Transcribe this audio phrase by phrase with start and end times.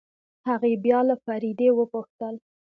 [0.49, 2.35] هغې بيا له فريدې وپوښتل.